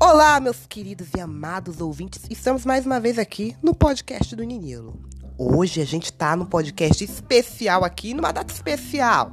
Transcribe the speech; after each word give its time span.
Olá, 0.00 0.40
meus 0.40 0.66
queridos 0.66 1.08
e 1.14 1.20
amados 1.20 1.80
ouvintes. 1.80 2.22
Estamos 2.30 2.64
mais 2.64 2.86
uma 2.86 2.98
vez 2.98 3.18
aqui 3.18 3.54
no 3.62 3.74
podcast 3.74 4.34
do 4.34 4.42
Ninilo. 4.42 4.98
Hoje 5.36 5.80
a 5.82 5.84
gente 5.84 6.10
tá 6.10 6.34
no 6.34 6.46
podcast 6.46 7.04
especial 7.04 7.84
aqui, 7.84 8.14
numa 8.14 8.32
data 8.32 8.52
especial. 8.52 9.32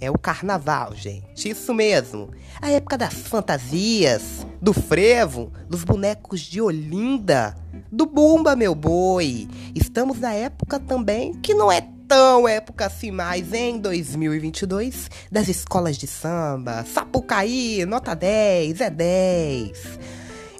É 0.00 0.10
o 0.10 0.18
carnaval, 0.18 0.96
gente. 0.96 1.48
Isso 1.48 1.72
mesmo. 1.72 2.30
A 2.60 2.68
época 2.68 2.98
das 2.98 3.14
fantasias, 3.14 4.44
do 4.60 4.72
frevo, 4.72 5.52
dos 5.68 5.84
bonecos 5.84 6.40
de 6.40 6.60
Olinda, 6.60 7.56
do 7.90 8.04
Bumba, 8.04 8.56
meu 8.56 8.74
boi. 8.74 9.48
Estamos 9.72 10.18
na 10.18 10.32
época 10.32 10.80
também 10.80 11.32
que 11.34 11.54
não 11.54 11.70
é 11.70 11.80
tão 12.12 12.46
época 12.46 12.84
assim 12.84 13.10
mais 13.10 13.54
em 13.54 13.78
2022 13.78 15.08
das 15.30 15.48
escolas 15.48 15.96
de 15.96 16.06
samba, 16.06 16.84
Sapucaí, 16.84 17.86
nota 17.86 18.14
10, 18.14 18.82
é 18.82 18.90
10. 18.90 19.98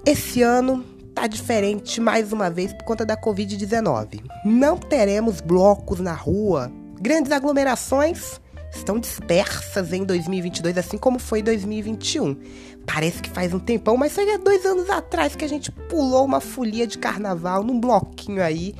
Esse 0.06 0.40
ano 0.40 0.82
tá 1.14 1.26
diferente 1.26 2.00
mais 2.00 2.32
uma 2.32 2.48
vez 2.48 2.72
por 2.72 2.84
conta 2.84 3.04
da 3.04 3.18
Covid-19. 3.18 4.22
Não 4.46 4.78
teremos 4.78 5.42
blocos 5.42 6.00
na 6.00 6.14
rua, 6.14 6.72
grandes 6.98 7.30
aglomerações 7.30 8.40
estão 8.74 8.98
dispersas 8.98 9.92
em 9.92 10.04
2022, 10.04 10.78
assim 10.78 10.96
como 10.96 11.18
foi 11.18 11.42
2021. 11.42 12.34
Parece 12.86 13.20
que 13.20 13.28
faz 13.28 13.52
um 13.52 13.58
tempão, 13.58 13.98
mas 13.98 14.18
há 14.18 14.38
dois 14.38 14.64
anos 14.64 14.88
atrás 14.88 15.36
que 15.36 15.44
a 15.44 15.48
gente 15.48 15.70
pulou 15.70 16.24
uma 16.24 16.40
folia 16.40 16.86
de 16.86 16.96
carnaval 16.96 17.62
num 17.62 17.78
bloquinho 17.78 18.42
aí. 18.42 18.74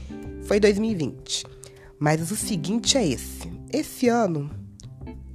Foi 0.44 0.58
2020. 0.58 1.60
Mas 2.02 2.32
o 2.32 2.36
seguinte 2.36 2.98
é 2.98 3.06
esse: 3.06 3.48
esse 3.72 4.08
ano 4.08 4.50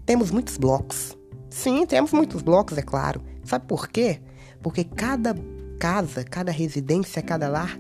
temos 0.05 0.31
muitos 0.31 0.57
blocos. 0.57 1.17
Sim, 1.49 1.85
temos 1.85 2.11
muitos 2.11 2.41
blocos, 2.41 2.77
é 2.77 2.81
claro. 2.81 3.23
Sabe 3.45 3.65
por 3.65 3.87
quê? 3.87 4.19
Porque 4.61 4.83
cada 4.83 5.33
casa, 5.79 6.25
cada 6.25 6.51
residência, 6.51 7.21
cada 7.21 7.47
lar 7.47 7.79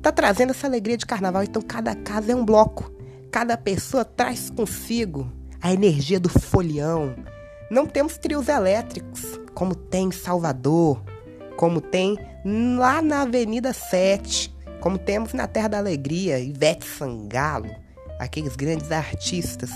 tá 0.00 0.12
trazendo 0.12 0.50
essa 0.50 0.68
alegria 0.68 0.96
de 0.96 1.04
carnaval. 1.04 1.42
Então 1.42 1.60
cada 1.60 1.96
casa 1.96 2.30
é 2.30 2.36
um 2.36 2.44
bloco. 2.44 2.92
Cada 3.32 3.56
pessoa 3.56 4.04
traz 4.04 4.50
consigo 4.50 5.32
a 5.60 5.72
energia 5.72 6.20
do 6.20 6.28
folião. 6.28 7.16
Não 7.68 7.86
temos 7.86 8.18
trios 8.18 8.46
elétricos, 8.46 9.40
como 9.52 9.74
tem 9.74 10.10
em 10.10 10.12
Salvador, 10.12 11.02
como 11.56 11.80
tem 11.80 12.16
lá 12.76 13.02
na 13.02 13.22
Avenida 13.22 13.72
7, 13.72 14.56
como 14.80 14.96
temos 14.96 15.32
na 15.32 15.48
Terra 15.48 15.66
da 15.66 15.78
Alegria, 15.78 16.38
Ivete 16.38 16.86
Sangalo, 16.86 17.87
aqueles 18.18 18.56
grandes 18.56 18.90
artistas. 18.90 19.70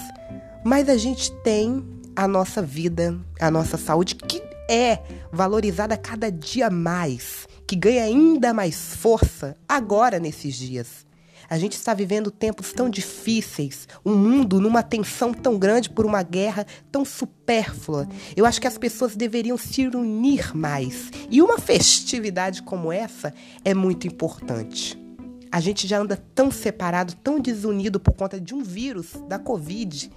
Mas 0.64 0.88
a 0.88 0.96
gente 0.96 1.32
tem 1.42 1.84
a 2.14 2.28
nossa 2.28 2.62
vida, 2.62 3.18
a 3.40 3.50
nossa 3.50 3.76
saúde, 3.76 4.14
que 4.14 4.42
é 4.68 4.98
valorizada 5.32 5.96
cada 5.96 6.30
dia 6.30 6.70
mais, 6.70 7.46
que 7.66 7.76
ganha 7.76 8.04
ainda 8.04 8.54
mais 8.54 8.94
força 8.94 9.56
agora 9.68 10.18
nesses 10.18 10.54
dias. 10.54 11.06
A 11.50 11.58
gente 11.58 11.72
está 11.72 11.92
vivendo 11.92 12.30
tempos 12.30 12.72
tão 12.72 12.88
difíceis, 12.88 13.86
um 14.04 14.14
mundo 14.14 14.58
numa 14.58 14.82
tensão 14.82 15.34
tão 15.34 15.58
grande 15.58 15.90
por 15.90 16.06
uma 16.06 16.22
guerra 16.22 16.66
tão 16.90 17.04
supérflua. 17.04 18.08
Eu 18.34 18.46
acho 18.46 18.58
que 18.58 18.66
as 18.66 18.78
pessoas 18.78 19.14
deveriam 19.14 19.58
se 19.58 19.86
unir 19.86 20.56
mais. 20.56 21.10
E 21.30 21.42
uma 21.42 21.58
festividade 21.58 22.62
como 22.62 22.90
essa 22.90 23.34
é 23.64 23.74
muito 23.74 24.06
importante. 24.06 25.01
A 25.52 25.60
gente 25.60 25.86
já 25.86 25.98
anda 25.98 26.16
tão 26.34 26.50
separado, 26.50 27.14
tão 27.22 27.38
desunido 27.38 28.00
por 28.00 28.14
conta 28.14 28.40
de 28.40 28.54
um 28.54 28.62
vírus, 28.62 29.12
da 29.28 29.38
Covid. 29.38 30.10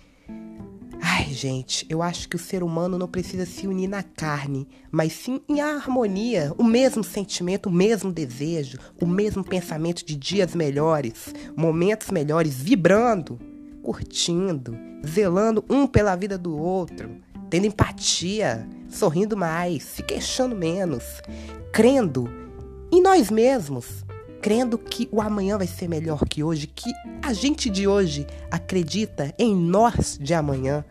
Ai, 1.02 1.25
gente, 1.25 1.86
eu 1.89 2.02
acho 2.02 2.30
que 2.30 2.38
o 2.38 2.39
ser 2.39 2.64
humano 2.64 2.97
não 2.97 3.05
precisa 3.05 3.45
se 3.45 3.67
unir 3.67 3.89
na 3.89 4.02
carne, 4.02 4.66
mas 4.89 5.11
sim 5.11 5.41
em 5.50 5.59
harmonia, 5.59 6.53
o 6.58 6.63
mesmo 6.63 7.03
sentimento, 7.03 7.67
o 7.67 7.72
mesmo 7.72 8.13
desejo, 8.13 8.78
o 9.02 9.06
mesmo 9.06 9.44
pensamento 9.44 10.06
de 10.06 10.16
dias 10.16 10.56
melhores, 10.56 11.33
momentos 11.53 12.12
melhores, 12.12 12.56
vibrando, 12.56 13.38
curtindo, 13.84 14.74
zelando 15.06 15.66
um 15.69 15.85
pela 15.85 16.16
vida 16.16 16.38
do 16.38 16.57
outro, 16.57 17.18
tendo 17.50 17.68
empatia, 17.68 18.66
sorrindo 18.88 19.35
mais, 19.35 19.84
se 19.84 20.01
queixando 20.01 20.56
menos, 20.56 21.03
crendo 21.74 22.29
em 22.90 23.01
nós 23.01 23.29
mesmos, 23.29 24.04
crendo 24.45 24.78
que 24.78 25.09
o 25.11 25.19
amanhã 25.19 25.57
vai 25.57 25.66
ser 25.66 25.89
melhor 25.89 26.23
que 26.29 26.44
hoje, 26.44 26.67
que 26.67 26.94
a 27.23 27.33
gente 27.33 27.67
de 27.67 27.88
hoje 27.88 28.28
acredita 28.51 29.33
em 29.39 29.56
nós 29.56 30.19
de 30.22 30.35
amanhã. 30.35 30.85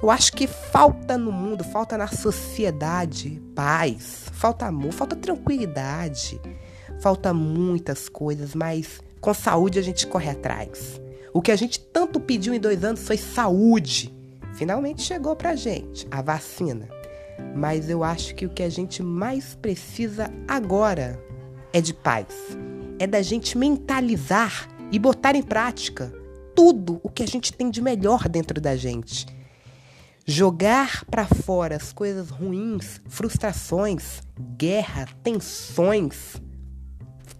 Eu 0.00 0.08
acho 0.08 0.32
que 0.32 0.46
falta 0.46 1.18
no 1.18 1.32
mundo, 1.32 1.64
falta 1.64 1.98
na 1.98 2.06
sociedade 2.06 3.42
paz, 3.56 4.26
falta 4.30 4.66
amor, 4.66 4.92
falta 4.92 5.16
tranquilidade, 5.16 6.40
falta 7.00 7.34
muitas 7.34 8.08
coisas, 8.08 8.54
mas 8.54 9.00
com 9.20 9.34
saúde 9.34 9.80
a 9.80 9.82
gente 9.82 10.06
corre 10.06 10.30
atrás. 10.30 11.00
O 11.34 11.42
que 11.42 11.50
a 11.50 11.56
gente 11.56 11.80
tanto 11.80 12.20
pediu 12.20 12.54
em 12.54 12.60
dois 12.60 12.84
anos 12.84 13.04
foi 13.04 13.16
saúde. 13.16 14.14
Finalmente 14.54 15.02
chegou 15.02 15.34
pra 15.34 15.56
gente 15.56 16.06
a 16.08 16.22
vacina. 16.22 16.88
Mas 17.52 17.90
eu 17.90 18.04
acho 18.04 18.32
que 18.36 18.46
o 18.46 18.50
que 18.50 18.62
a 18.62 18.70
gente 18.70 19.02
mais 19.02 19.56
precisa 19.56 20.32
agora 20.46 21.20
é 21.72 21.80
de 21.80 21.92
paz 21.92 22.28
é 22.98 23.06
da 23.06 23.22
gente 23.22 23.56
mentalizar 23.56 24.68
e 24.90 24.98
botar 24.98 25.34
em 25.34 25.42
prática 25.42 26.12
tudo 26.54 27.00
o 27.02 27.08
que 27.08 27.22
a 27.22 27.26
gente 27.26 27.52
tem 27.52 27.70
de 27.70 27.80
melhor 27.80 28.28
dentro 28.28 28.60
da 28.60 28.76
gente. 28.76 29.26
Jogar 30.24 31.04
para 31.06 31.26
fora 31.26 31.74
as 31.74 31.92
coisas 31.92 32.30
ruins, 32.30 33.00
frustrações, 33.08 34.22
guerra, 34.56 35.08
tensões. 35.22 36.40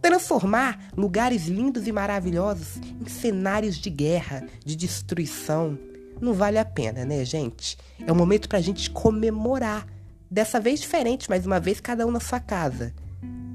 Transformar 0.00 0.90
lugares 0.96 1.46
lindos 1.46 1.86
e 1.86 1.92
maravilhosos 1.92 2.80
em 3.00 3.08
cenários 3.08 3.76
de 3.76 3.88
guerra, 3.88 4.44
de 4.64 4.74
destruição. 4.74 5.78
Não 6.20 6.32
vale 6.32 6.58
a 6.58 6.64
pena, 6.64 7.04
né, 7.04 7.24
gente? 7.24 7.76
É 8.04 8.10
um 8.10 8.16
momento 8.16 8.48
para 8.48 8.58
a 8.58 8.62
gente 8.62 8.90
comemorar. 8.90 9.86
Dessa 10.28 10.58
vez 10.58 10.80
diferente, 10.80 11.28
mais 11.28 11.44
uma 11.44 11.60
vez 11.60 11.78
cada 11.78 12.06
um 12.06 12.10
na 12.10 12.18
sua 12.18 12.40
casa 12.40 12.94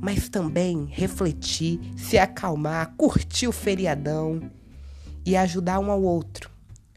mas 0.02 0.30
também 0.30 0.86
refletir, 0.92 1.80
se 1.96 2.18
acalmar, 2.18 2.94
curtir 2.98 3.48
o 3.48 3.52
feriadão 3.52 4.42
e 5.26 5.36
ajudar 5.36 5.80
um 5.80 5.92
ao 5.92 6.02
outro, 6.02 6.50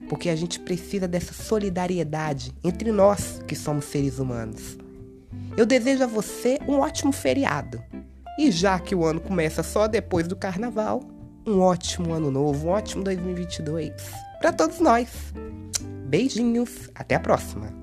porque 0.08 0.28
a 0.28 0.36
gente 0.36 0.60
precisa 0.60 1.08
dessa 1.08 1.32
solidariedade 1.32 2.52
entre 2.62 2.92
nós 2.92 3.42
que 3.46 3.56
somos 3.56 3.86
seres 3.86 4.18
humanos. 4.18 4.78
Eu 5.56 5.66
desejo 5.66 6.04
a 6.04 6.06
você 6.06 6.58
um 6.66 6.78
ótimo 6.78 7.12
feriado. 7.12 7.82
E 8.38 8.50
já 8.50 8.78
que 8.78 8.94
o 8.94 9.04
ano 9.04 9.20
começa 9.20 9.62
só 9.62 9.86
depois 9.86 10.26
do 10.26 10.36
carnaval, 10.36 11.02
um 11.46 11.60
ótimo 11.60 12.12
ano 12.12 12.30
novo, 12.30 12.68
um 12.68 12.70
ótimo 12.70 13.02
2022 13.04 13.92
para 14.40 14.52
todos 14.52 14.80
nós. 14.80 15.08
Beijinhos, 16.06 16.90
até 16.94 17.16
a 17.16 17.20
próxima. 17.20 17.79